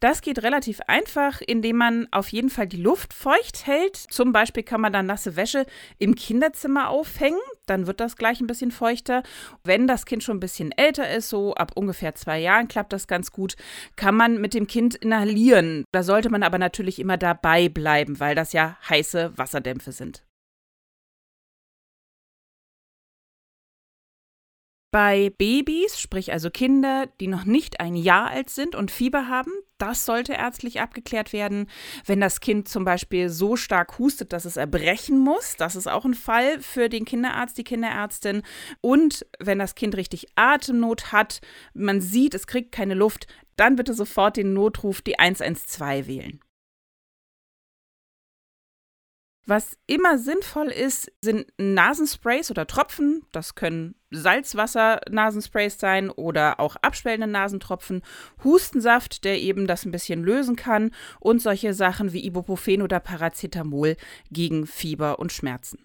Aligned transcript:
Das 0.00 0.22
geht 0.22 0.44
relativ 0.44 0.80
einfach, 0.86 1.40
indem 1.40 1.76
man 1.76 2.06
auf 2.12 2.28
jeden 2.28 2.50
Fall 2.50 2.68
die 2.68 2.80
Luft 2.80 3.12
feucht 3.12 3.66
hält. 3.66 3.96
Zum 3.96 4.30
Beispiel 4.30 4.62
kann 4.62 4.80
man 4.80 4.92
dann 4.92 5.06
nasse 5.06 5.34
Wäsche 5.34 5.66
im 5.98 6.14
Kinderzimmer 6.14 6.88
aufhängen, 6.88 7.40
dann 7.66 7.88
wird 7.88 7.98
das 7.98 8.16
gleich 8.16 8.40
ein 8.40 8.46
bisschen 8.46 8.70
feuchter. 8.70 9.24
Wenn 9.64 9.88
das 9.88 10.06
Kind 10.06 10.22
schon 10.22 10.36
ein 10.36 10.40
bisschen 10.40 10.70
älter 10.70 11.10
ist, 11.10 11.28
so 11.28 11.54
ab 11.54 11.72
ungefähr 11.74 12.14
zwei 12.14 12.38
Jahren 12.38 12.68
klappt 12.68 12.92
das 12.92 13.08
ganz 13.08 13.32
gut, 13.32 13.56
kann 13.96 14.14
man 14.14 14.40
mit 14.40 14.54
dem 14.54 14.68
Kind 14.68 14.94
inhalieren. 14.94 15.84
Da 15.90 16.04
sollte 16.04 16.30
man 16.30 16.44
aber 16.44 16.58
natürlich 16.58 17.00
immer 17.00 17.16
dabei 17.16 17.68
bleiben, 17.68 18.20
weil 18.20 18.36
das 18.36 18.52
ja 18.52 18.76
heiße 18.88 19.36
Wasserdämpfe 19.36 19.90
sind. 19.90 20.27
Bei 24.90 25.30
Babys, 25.36 26.00
sprich 26.00 26.32
also 26.32 26.48
Kinder, 26.48 27.08
die 27.20 27.26
noch 27.26 27.44
nicht 27.44 27.78
ein 27.78 27.94
Jahr 27.94 28.30
alt 28.30 28.48
sind 28.48 28.74
und 28.74 28.90
Fieber 28.90 29.28
haben, 29.28 29.52
das 29.76 30.06
sollte 30.06 30.32
ärztlich 30.32 30.80
abgeklärt 30.80 31.34
werden. 31.34 31.68
Wenn 32.06 32.22
das 32.22 32.40
Kind 32.40 32.68
zum 32.68 32.86
Beispiel 32.86 33.28
so 33.28 33.56
stark 33.56 33.98
hustet, 33.98 34.32
dass 34.32 34.46
es 34.46 34.56
erbrechen 34.56 35.18
muss, 35.18 35.56
das 35.56 35.76
ist 35.76 35.88
auch 35.88 36.06
ein 36.06 36.14
Fall 36.14 36.60
für 36.60 36.88
den 36.88 37.04
Kinderarzt, 37.04 37.58
die 37.58 37.64
Kinderärztin. 37.64 38.42
Und 38.80 39.26
wenn 39.38 39.58
das 39.58 39.74
Kind 39.74 39.94
richtig 39.94 40.26
Atemnot 40.36 41.12
hat, 41.12 41.42
man 41.74 42.00
sieht, 42.00 42.34
es 42.34 42.46
kriegt 42.46 42.72
keine 42.72 42.94
Luft, 42.94 43.26
dann 43.56 43.76
bitte 43.76 43.92
sofort 43.92 44.38
den 44.38 44.54
Notruf, 44.54 45.02
die 45.02 45.18
112 45.18 46.06
wählen. 46.06 46.40
Was 49.48 49.78
immer 49.86 50.18
sinnvoll 50.18 50.66
ist, 50.66 51.10
sind 51.24 51.46
Nasensprays 51.56 52.50
oder 52.50 52.66
Tropfen. 52.66 53.22
Das 53.32 53.54
können 53.54 53.94
Salzwasser-Nasensprays 54.10 55.78
sein 55.78 56.10
oder 56.10 56.60
auch 56.60 56.76
abschwellende 56.76 57.26
Nasentropfen, 57.26 58.02
Hustensaft, 58.44 59.24
der 59.24 59.40
eben 59.40 59.66
das 59.66 59.86
ein 59.86 59.90
bisschen 59.90 60.22
lösen 60.22 60.54
kann 60.54 60.90
und 61.18 61.40
solche 61.40 61.72
Sachen 61.72 62.12
wie 62.12 62.26
Ibuprofen 62.26 62.82
oder 62.82 63.00
Paracetamol 63.00 63.96
gegen 64.30 64.66
Fieber 64.66 65.18
und 65.18 65.32
Schmerzen. 65.32 65.78